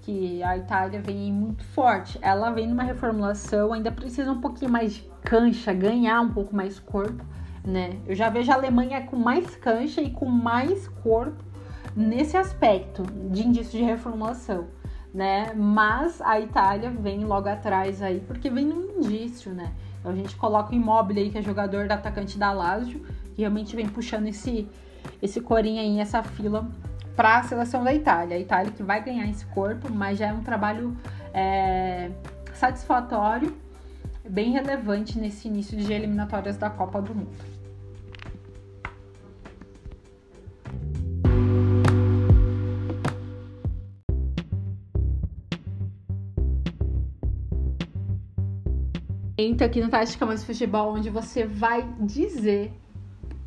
Que 0.01 0.41
a 0.43 0.57
Itália 0.57 1.01
vem 1.01 1.31
muito 1.31 1.63
forte. 1.63 2.17
Ela 2.21 2.51
vem 2.51 2.67
numa 2.67 2.83
reformulação, 2.83 3.73
ainda 3.73 3.91
precisa 3.91 4.31
um 4.31 4.41
pouquinho 4.41 4.71
mais 4.71 4.93
de 4.93 5.09
cancha, 5.23 5.73
ganhar 5.73 6.21
um 6.21 6.29
pouco 6.29 6.55
mais 6.55 6.79
corpo, 6.79 7.23
né? 7.65 7.99
Eu 8.05 8.15
já 8.15 8.29
vejo 8.29 8.51
a 8.51 8.55
Alemanha 8.55 9.05
com 9.05 9.15
mais 9.15 9.55
cancha 9.55 10.01
e 10.01 10.11
com 10.11 10.25
mais 10.25 10.87
corpo 10.87 11.43
nesse 11.95 12.37
aspecto 12.37 13.03
de 13.03 13.45
indício 13.45 13.77
de 13.77 13.83
reformulação, 13.83 14.67
né? 15.13 15.53
Mas 15.53 16.21
a 16.21 16.39
Itália 16.39 16.89
vem 16.89 17.23
logo 17.23 17.47
atrás 17.47 18.01
aí, 18.01 18.19
porque 18.21 18.49
vem 18.49 18.65
num 18.65 18.97
indício, 18.97 19.53
né? 19.53 19.71
Então 19.99 20.11
a 20.11 20.15
gente 20.15 20.35
coloca 20.35 20.71
o 20.71 20.75
Immobile 20.75 21.19
aí, 21.19 21.29
que 21.29 21.37
é 21.37 21.41
jogador 21.41 21.87
da 21.87 21.95
atacante 21.95 22.37
da 22.37 22.51
Lazio, 22.51 23.05
realmente 23.37 23.75
vem 23.75 23.87
puxando 23.87 24.27
esse, 24.27 24.67
esse 25.21 25.41
corinha 25.41 25.81
aí, 25.81 25.99
essa 25.99 26.21
fila 26.23 26.69
para 27.15 27.39
a 27.39 27.43
seleção 27.43 27.83
da 27.83 27.93
Itália. 27.93 28.37
A 28.37 28.39
Itália 28.39 28.71
que 28.71 28.83
vai 28.83 29.03
ganhar 29.03 29.27
esse 29.29 29.45
corpo, 29.47 29.91
mas 29.91 30.17
já 30.17 30.27
é 30.27 30.33
um 30.33 30.41
trabalho 30.41 30.97
é, 31.33 32.11
satisfatório, 32.53 33.55
bem 34.27 34.51
relevante 34.51 35.17
nesse 35.19 35.47
início 35.47 35.77
de 35.77 35.91
eliminatórias 35.91 36.57
da 36.57 36.69
Copa 36.69 37.01
do 37.01 37.13
Mundo. 37.15 37.61
Entra 49.37 49.65
aqui 49.65 49.81
no 49.81 49.89
Tática 49.89 50.23
Mais 50.23 50.43
Futebol, 50.43 50.93
onde 50.93 51.09
você 51.09 51.45
vai 51.45 51.83
dizer 51.99 52.71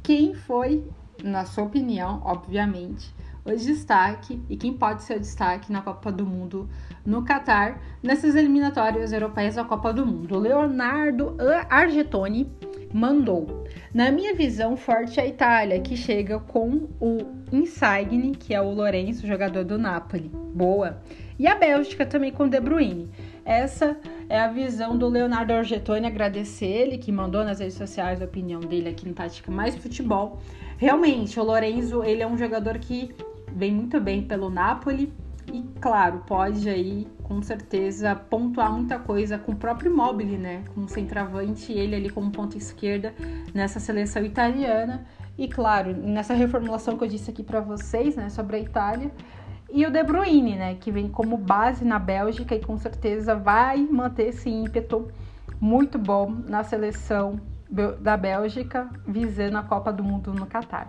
quem 0.04 0.34
foi, 0.34 0.84
na 1.22 1.46
sua 1.46 1.64
opinião, 1.64 2.20
obviamente, 2.26 3.12
o 3.42 3.50
destaque 3.50 4.40
e 4.50 4.56
quem 4.56 4.74
pode 4.74 5.02
ser 5.02 5.16
o 5.16 5.20
destaque 5.20 5.72
na 5.72 5.80
Copa 5.80 6.12
do 6.12 6.26
Mundo 6.26 6.68
no 7.04 7.22
Catar, 7.24 7.80
nessas 8.02 8.34
eliminatórias 8.34 9.12
europeias 9.12 9.54
da 9.54 9.64
Copa 9.64 9.94
do 9.94 10.06
Mundo. 10.06 10.36
O 10.36 10.38
Leonardo 10.38 11.36
Argetoni 11.70 12.52
mandou. 12.92 13.64
Na 13.94 14.10
minha 14.10 14.34
visão, 14.34 14.76
forte 14.76 15.18
é 15.18 15.22
a 15.22 15.26
Itália, 15.26 15.80
que 15.80 15.96
chega 15.96 16.38
com 16.38 16.86
o 17.00 17.18
Insigne, 17.50 18.34
que 18.34 18.54
é 18.54 18.60
o 18.60 18.72
Lourenço, 18.72 19.26
jogador 19.26 19.64
do 19.64 19.78
Napoli. 19.78 20.30
Boa. 20.54 21.02
E 21.38 21.46
a 21.46 21.54
Bélgica 21.54 22.04
também 22.04 22.30
com 22.30 22.46
De 22.46 22.60
Bruyne. 22.60 23.10
Essa 23.44 23.96
é 24.28 24.40
a 24.40 24.48
visão 24.48 24.96
do 24.96 25.08
Leonardo 25.08 25.52
Argetoni. 25.52 26.06
Agradecer 26.06 26.66
ele 26.66 26.98
que 26.98 27.12
mandou 27.12 27.44
nas 27.44 27.60
redes 27.60 27.74
sociais 27.74 28.22
a 28.22 28.24
opinião 28.24 28.60
dele 28.60 28.88
aqui 28.88 29.06
no 29.06 29.14
Tática 29.14 29.50
Mais 29.50 29.76
Futebol. 29.76 30.38
Realmente, 30.78 31.38
o 31.38 31.44
Lorenzo, 31.44 32.02
ele 32.02 32.22
é 32.22 32.26
um 32.26 32.38
jogador 32.38 32.78
que 32.78 33.14
vem 33.54 33.72
muito 33.72 34.00
bem 34.00 34.22
pelo 34.22 34.48
Napoli 34.48 35.12
e, 35.52 35.62
claro, 35.78 36.22
pode 36.26 36.68
aí, 36.68 37.06
com 37.22 37.42
certeza, 37.42 38.14
pontuar 38.14 38.72
muita 38.72 38.98
coisa 38.98 39.36
com 39.36 39.52
o 39.52 39.56
próprio 39.56 39.92
Immobile, 39.92 40.38
né? 40.38 40.64
Com 40.74 40.84
o 40.84 40.88
centroavante, 40.88 41.70
ele 41.72 41.94
ali 41.94 42.08
como 42.08 42.30
ponta 42.30 42.56
esquerda 42.56 43.14
nessa 43.52 43.78
seleção 43.78 44.24
italiana. 44.24 45.06
E, 45.36 45.46
claro, 45.48 45.94
nessa 45.94 46.32
reformulação 46.32 46.96
que 46.96 47.04
eu 47.04 47.08
disse 47.08 47.30
aqui 47.30 47.42
para 47.42 47.60
vocês, 47.60 48.16
né, 48.16 48.30
sobre 48.30 48.56
a 48.56 48.60
Itália, 48.60 49.10
e 49.74 49.84
o 49.84 49.90
De 49.90 50.04
Bruyne, 50.04 50.54
né, 50.54 50.76
que 50.76 50.92
vem 50.92 51.08
como 51.08 51.36
base 51.36 51.84
na 51.84 51.98
Bélgica 51.98 52.54
e 52.54 52.60
com 52.60 52.78
certeza 52.78 53.34
vai 53.34 53.78
manter 53.78 54.28
esse 54.28 54.48
ímpeto 54.48 55.08
muito 55.60 55.98
bom 55.98 56.30
na 56.48 56.62
seleção 56.62 57.40
da 58.00 58.16
Bélgica 58.16 58.88
visando 59.04 59.58
a 59.58 59.64
Copa 59.64 59.92
do 59.92 60.04
Mundo 60.04 60.32
no 60.32 60.46
Catar. 60.46 60.88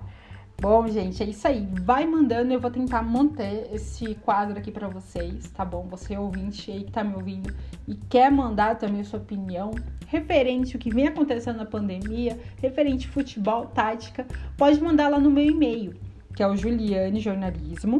Bom, 0.61 0.87
gente, 0.87 1.23
é 1.23 1.25
isso 1.25 1.47
aí. 1.47 1.67
Vai 1.81 2.05
mandando, 2.05 2.53
eu 2.53 2.59
vou 2.59 2.69
tentar 2.69 3.01
manter 3.01 3.67
esse 3.73 4.13
quadro 4.15 4.55
aqui 4.55 4.71
para 4.71 4.87
vocês, 4.87 5.49
tá 5.49 5.65
bom? 5.65 5.87
Você 5.89 6.13
é 6.13 6.19
ouvinte 6.19 6.69
aí 6.69 6.83
que 6.83 6.91
tá 6.91 7.03
me 7.03 7.15
ouvindo 7.15 7.51
e 7.87 7.95
quer 7.95 8.31
mandar 8.31 8.77
também 8.77 9.03
sua 9.03 9.17
opinião 9.19 9.71
referente 10.05 10.75
o 10.75 10.79
que 10.79 10.93
vem 10.93 11.07
acontecendo 11.07 11.57
na 11.57 11.65
pandemia, 11.65 12.39
referente 12.61 13.07
futebol, 13.07 13.65
tática, 13.65 14.27
pode 14.55 14.79
mandar 14.79 15.09
lá 15.09 15.19
no 15.19 15.31
meu 15.31 15.43
e-mail, 15.43 15.95
que 16.35 16.43
é 16.43 16.47
o 16.47 16.55
julianejornalismo, 16.55 17.99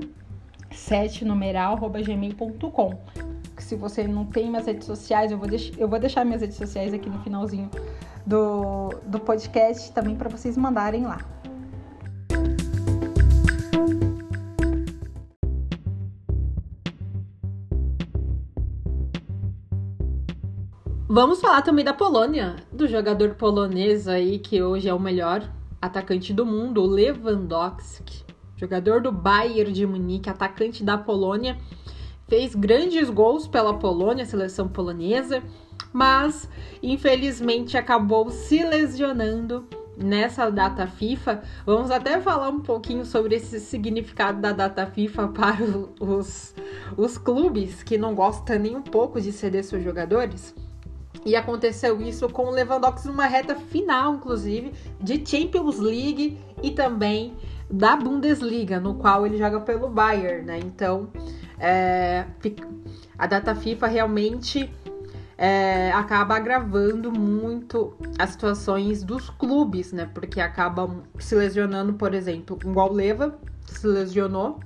7 0.71 1.25
numeral 1.25 1.77
gmail.com. 1.77 2.99
Se 3.57 3.75
você 3.75 4.07
não 4.07 4.25
tem 4.25 4.49
minhas 4.49 4.65
redes 4.65 4.85
sociais, 4.85 5.31
eu 5.31 5.37
vou, 5.37 5.47
deix 5.47 5.71
eu 5.77 5.87
vou 5.87 5.99
deixar 5.99 6.25
minhas 6.25 6.41
redes 6.41 6.57
sociais 6.57 6.93
aqui 6.93 7.09
no 7.09 7.19
finalzinho 7.21 7.69
do, 8.25 8.89
do 9.05 9.19
podcast 9.19 9.91
também 9.91 10.15
para 10.15 10.29
vocês 10.29 10.57
mandarem 10.57 11.05
lá. 11.05 11.19
Vamos 21.07 21.39
falar 21.39 21.61
também 21.61 21.85
da 21.85 21.93
Polônia, 21.93 22.57
do 22.73 22.87
jogador 22.87 23.35
polonês 23.35 24.05
aí 24.05 24.37
que 24.37 24.61
hoje 24.61 24.89
é 24.89 24.93
o 24.93 24.99
melhor 24.99 25.49
atacante 25.81 26.33
do 26.33 26.45
mundo, 26.45 26.81
o 26.81 26.85
Lewandowski 26.85 28.24
jogador 28.55 29.01
do 29.01 29.11
Bayern 29.11 29.71
de 29.71 29.85
Munique, 29.85 30.29
atacante 30.29 30.83
da 30.83 30.97
Polônia, 30.97 31.57
fez 32.27 32.55
grandes 32.55 33.09
gols 33.09 33.47
pela 33.47 33.73
Polônia, 33.73 34.25
seleção 34.25 34.67
polonesa, 34.67 35.43
mas 35.93 36.49
infelizmente 36.81 37.77
acabou 37.77 38.29
se 38.29 38.63
lesionando 38.63 39.67
nessa 39.97 40.49
data 40.49 40.87
FIFA. 40.87 41.41
Vamos 41.65 41.91
até 41.91 42.19
falar 42.19 42.49
um 42.49 42.59
pouquinho 42.59 43.05
sobre 43.05 43.35
esse 43.35 43.59
significado 43.59 44.41
da 44.41 44.51
data 44.51 44.85
FIFA 44.85 45.29
para 45.33 45.63
os, 45.99 46.53
os 46.97 47.17
clubes 47.17 47.83
que 47.83 47.97
não 47.97 48.13
gostam 48.13 48.59
nem 48.59 48.75
um 48.75 48.81
pouco 48.81 49.21
de 49.21 49.31
ceder 49.31 49.63
seus 49.63 49.83
jogadores. 49.83 50.53
E 51.25 51.35
aconteceu 51.35 51.99
isso 52.01 52.29
com 52.29 52.45
o 52.45 52.51
Lewandowski 52.51 53.07
numa 53.07 53.25
reta 53.25 53.55
final, 53.55 54.15
inclusive, 54.15 54.73
de 55.01 55.25
Champions 55.25 55.79
League 55.79 56.37
e 56.61 56.69
também 56.69 57.33
da 57.69 57.95
Bundesliga, 57.95 58.79
no 58.79 58.95
qual 58.95 59.25
ele 59.25 59.37
joga 59.37 59.59
pelo 59.61 59.89
Bayern, 59.89 60.45
né? 60.45 60.59
Então, 60.59 61.09
é, 61.59 62.25
a 63.17 63.27
data 63.27 63.55
FIFA 63.55 63.87
realmente 63.87 64.71
é, 65.37 65.91
acaba 65.91 66.35
agravando 66.35 67.11
muito 67.11 67.95
as 68.17 68.31
situações 68.31 69.03
dos 69.03 69.29
clubes, 69.29 69.91
né? 69.91 70.09
Porque 70.13 70.39
acabam 70.39 71.03
se 71.19 71.35
lesionando, 71.35 71.93
por 71.93 72.13
exemplo, 72.13 72.57
o 72.63 72.93
Leva 72.93 73.37
se 73.65 73.85
lesionou 73.87 74.59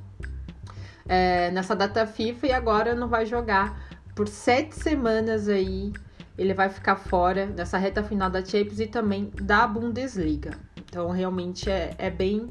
é, 1.07 1.49
nessa 1.51 1.75
data 1.75 2.05
FIFA 2.05 2.47
e 2.47 2.51
agora 2.51 2.93
não 2.93 3.07
vai 3.07 3.25
jogar 3.25 3.89
por 4.13 4.27
sete 4.27 4.75
semanas 4.75 5.47
aí 5.47 5.93
ele 6.37 6.53
vai 6.53 6.69
ficar 6.69 6.95
fora 6.95 7.47
dessa 7.47 7.77
reta 7.77 8.01
final 8.01 8.29
da 8.29 8.43
Champions 8.43 8.79
e 8.79 8.87
também 8.87 9.29
da 9.41 9.67
Bundesliga. 9.67 10.51
Então, 10.77 11.09
realmente 11.09 11.69
é, 11.69 11.93
é 11.97 12.09
bem 12.09 12.49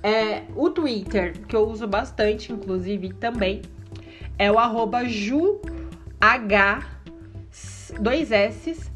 é, 0.03 0.43
o 0.55 0.69
Twitter, 0.69 1.41
que 1.47 1.57
eu 1.57 1.67
uso 1.67 1.88
bastante, 1.88 2.53
inclusive, 2.53 3.14
também, 3.14 3.62
é 4.38 4.53
o 4.53 4.59
arroba 4.59 5.09
juh, 6.33 8.01
dois 8.01 8.33
S, 8.33 8.91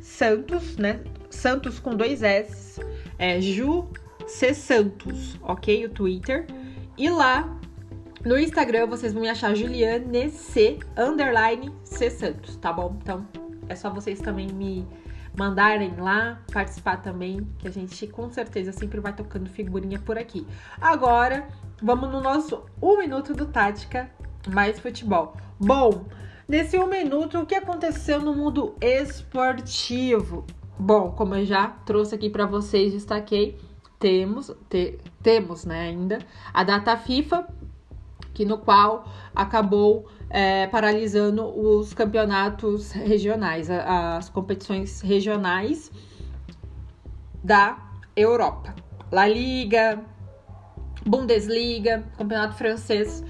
Santos, 0.00 0.76
né? 0.76 1.00
Santos 1.30 1.80
com 1.80 1.96
dois 1.96 2.22
S, 2.22 2.80
é 3.18 3.40
Ju 3.40 3.88
C 4.26 4.54
Santos, 4.54 5.38
ok? 5.42 5.86
O 5.86 5.88
Twitter. 5.88 6.46
E 6.96 7.08
lá 7.08 7.58
no 8.24 8.38
Instagram 8.38 8.86
vocês 8.86 9.12
vão 9.12 9.22
me 9.22 9.28
achar 9.28 9.54
Juliane 9.54 10.30
C 10.30 10.78
underline 10.96 11.72
C 11.84 12.10
Santos, 12.10 12.56
tá 12.56 12.72
bom? 12.72 12.96
Então 13.02 13.26
é 13.68 13.74
só 13.74 13.90
vocês 13.90 14.20
também 14.20 14.46
me 14.48 14.86
mandarem 15.36 15.96
lá, 15.96 16.42
participar 16.52 16.98
também, 16.98 17.48
que 17.58 17.66
a 17.66 17.70
gente 17.70 18.06
com 18.06 18.30
certeza 18.30 18.70
sempre 18.70 19.00
vai 19.00 19.14
tocando 19.14 19.48
figurinha 19.48 19.98
por 19.98 20.18
aqui. 20.18 20.46
Agora, 20.80 21.48
vamos 21.82 22.10
no 22.10 22.20
nosso 22.20 22.66
um 22.80 22.98
minuto 22.98 23.32
do 23.32 23.46
Tática 23.46 24.10
Mais 24.48 24.78
Futebol. 24.78 25.34
Bom, 25.58 26.04
nesse 26.48 26.78
um 26.78 26.86
minuto, 26.86 27.38
o 27.40 27.46
que 27.46 27.54
aconteceu 27.54 28.20
no 28.20 28.34
mundo 28.34 28.74
esportivo? 28.80 30.44
Bom, 30.78 31.12
como 31.12 31.34
eu 31.34 31.44
já 31.44 31.68
trouxe 31.68 32.14
aqui 32.14 32.28
para 32.28 32.46
vocês, 32.46 32.92
destaquei, 32.92 33.58
temos, 33.98 34.50
te, 34.68 34.98
temos, 35.22 35.64
né, 35.64 35.82
ainda 35.82 36.18
a 36.52 36.64
data 36.64 36.96
FIFA, 36.96 37.46
que 38.34 38.44
no 38.44 38.58
qual 38.58 39.06
acabou 39.34 40.06
é, 40.28 40.66
paralisando 40.66 41.44
os 41.46 41.92
campeonatos 41.92 42.90
regionais, 42.90 43.70
as 43.70 44.28
competições 44.28 45.00
regionais 45.02 45.90
da 47.44 47.78
Europa. 48.16 48.74
La 49.10 49.26
Liga, 49.28 50.02
Bundesliga, 51.04 52.04
Campeonato 52.16 52.54
Francês. 52.54 53.22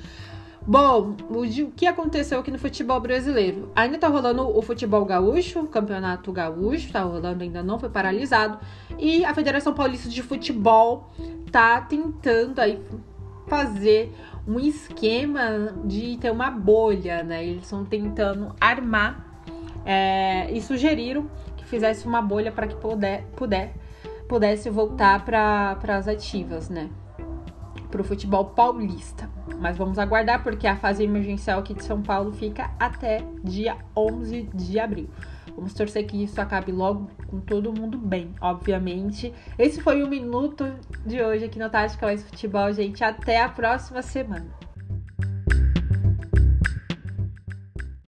Bom, 0.65 1.17
o 1.29 1.71
que 1.73 1.87
aconteceu 1.87 2.39
aqui 2.39 2.51
no 2.51 2.59
futebol 2.59 3.01
brasileiro? 3.01 3.73
Ainda 3.75 3.99
tá 3.99 4.07
rolando 4.07 4.57
o 4.57 4.63
futebol 4.63 5.05
gaúcho, 5.05 5.59
o 5.61 5.67
campeonato 5.67 6.31
gaúcho, 6.31 6.93
tá 6.93 7.03
rolando, 7.03 7.43
ainda 7.43 7.65
não 7.65 7.81
foi 7.81 7.89
paralisado. 7.89 8.59
E 8.97 9.25
a 9.25 9.35
Federação 9.35 9.75
Paulista 9.75 10.09
de 10.09 10.23
Futebol 10.23 11.11
tá 11.51 11.81
tentando 11.81 12.61
aí 12.61 12.81
fazer 13.49 14.15
um 14.47 14.61
esquema 14.61 15.75
de 15.85 16.17
ter 16.19 16.31
uma 16.31 16.49
bolha, 16.49 17.25
né? 17.25 17.45
Eles 17.45 17.65
estão 17.65 17.85
tentando 17.85 18.55
armar 18.61 19.43
é, 19.85 20.49
e 20.53 20.63
sugeriram 20.63 21.29
que 21.57 21.65
fizesse 21.65 22.07
uma 22.07 22.23
bolha 22.23 22.53
para 22.53 22.69
que 22.69 22.77
puder, 22.77 23.25
puder, 23.35 23.75
pudesse 24.29 24.71
voltar 24.71 25.25
para 25.25 25.77
as 25.89 26.07
ativas, 26.07 26.69
né? 26.69 26.89
Para 27.91 28.01
o 28.01 28.05
futebol 28.05 28.45
paulista. 28.45 29.29
Mas 29.63 29.79
vamos 29.79 29.97
aguardar, 29.97 30.43
porque 30.43 30.67
a 30.67 30.75
fase 30.75 31.05
emergencial 31.05 31.61
aqui 31.61 31.73
de 31.73 31.85
São 31.85 32.03
Paulo 32.03 32.33
fica 32.33 32.73
até 32.81 33.23
dia 33.45 33.77
11 33.97 34.51
de 34.53 34.81
abril. 34.81 35.09
Vamos 35.55 35.73
torcer 35.73 36.05
que 36.05 36.21
isso 36.21 36.41
acabe 36.41 36.73
logo 36.73 37.09
com 37.29 37.39
todo 37.39 37.73
mundo 37.73 37.97
bem, 37.97 38.35
obviamente. 38.41 39.33
Esse 39.57 39.81
foi 39.81 40.03
o 40.03 40.09
minuto 40.09 40.75
de 41.07 41.23
hoje 41.23 41.45
aqui 41.45 41.61
no 41.61 41.71
Tática 41.71 42.07
Mais 42.07 42.25
Futebol, 42.25 42.73
gente. 42.73 43.05
Até 43.05 43.41
a 43.41 43.49
próxima 43.49 44.03
semana. 44.03 44.47